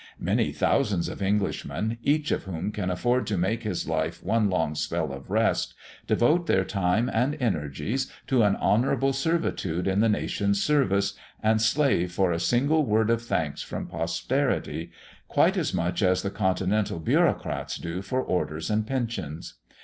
[0.19, 4.73] Many thousands of Englishmen, each of whom can afford to make his life one long
[4.73, 5.75] spell of rest,
[6.07, 12.11] devote their time and energies to an honourable servitude in the nation's service, and slave
[12.13, 14.89] for a single word of thanks from posterity,
[15.27, 19.59] quite as much as the continental bureaucrats do for orders and pensions.